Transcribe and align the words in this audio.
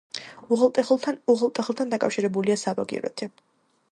უღელტეხილთან 0.53 1.93
დაკავშირებულია 1.95 2.57
საბაგიროთი. 2.65 3.31